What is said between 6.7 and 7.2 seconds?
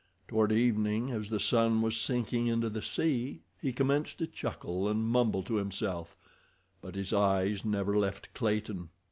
but his